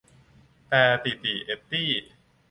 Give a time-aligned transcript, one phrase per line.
[0.71, 1.91] ตาตี่ตี่ เอตตี้